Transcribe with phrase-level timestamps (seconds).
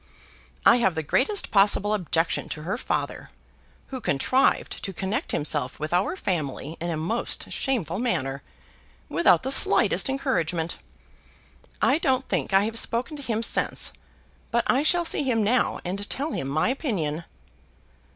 [0.65, 3.29] "I have the greatest possible objection to her father,
[3.89, 8.41] who contrived to connect himself with our family in a most shameful manner,
[9.09, 10.77] without the slightest encouragement.
[11.83, 13.93] I don't think I have spoken to him since,
[14.49, 17.25] but I shall see him now and tell him my opinion."